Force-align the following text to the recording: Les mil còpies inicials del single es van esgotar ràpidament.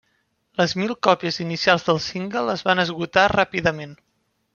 Les 0.59 0.71
mil 0.77 0.93
còpies 1.07 1.37
inicials 1.45 1.85
del 1.89 2.01
single 2.05 2.51
es 2.55 2.65
van 2.69 2.83
esgotar 2.85 3.27
ràpidament. 3.35 3.93